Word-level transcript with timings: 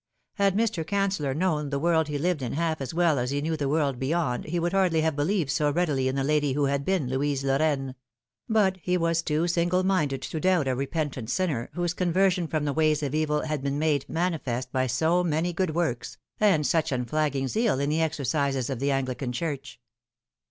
Had 0.33 0.57
Mr. 0.57 0.83
Cancellor 0.83 1.35
known 1.35 1.69
the 1.69 1.77
world 1.77 2.07
he 2.07 2.17
lived 2.17 2.41
in 2.41 2.53
half 2.53 2.81
as 2.81 2.91
well 2.91 3.19
as 3.19 3.29
he 3.29 3.39
knew 3.39 3.55
the 3.55 3.69
world 3.69 3.99
beyond 3.99 4.45
he 4.45 4.57
would 4.59 4.71
hardly 4.73 5.01
have 5.01 5.15
believed 5.15 5.51
so 5.51 5.69
readily 5.69 6.05
108 6.05 6.05
The 6.05 6.07
Fatal 6.07 6.07
Three. 6.07 6.07
in 6.07 6.15
the 6.15 6.33
lady 6.33 6.53
who 6.57 6.65
had 6.65 6.85
been 6.85 7.09
Louise 7.11 7.43
Lorraine; 7.43 7.95
bnt 8.49 8.77
he 8.81 8.97
was 8.97 9.21
too 9.21 9.47
single 9.47 9.83
minded 9.83 10.23
to 10.23 10.39
doubt 10.39 10.67
a 10.67 10.75
repentant 10.75 11.29
sinner 11.29 11.69
whose 11.73 11.93
conversion 11.93 12.47
from 12.47 12.65
the 12.65 12.73
ways 12.73 13.03
of 13.03 13.13
evil 13.13 13.41
had 13.43 13.61
been 13.61 13.77
made 13.77 14.09
manifest 14.09 14.71
by 14.71 14.87
so 14.87 15.23
many 15.23 15.53
good 15.53 15.75
works, 15.75 16.17
and 16.39 16.65
such 16.65 16.91
unflagging 16.91 17.47
zeal 17.47 17.79
in 17.79 17.91
the 17.91 18.01
exercises 18.01 18.71
of 18.71 18.79
the 18.79 18.89
Anglican 18.89 19.31
Church. 19.31 19.79